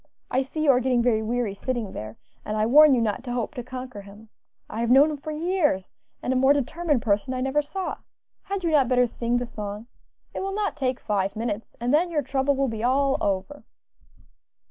[0.31, 3.33] I see you are getting very weary sitting there, and I warn you not to
[3.33, 4.29] hope to conquer him.
[4.67, 5.93] I have known him for years,
[6.23, 7.97] and a more determined person I never saw.
[8.41, 9.85] Had you not better sing the song?
[10.33, 13.63] it will not take five minutes, and then your trouble will be all over."